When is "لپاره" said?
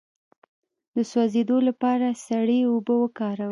1.67-2.07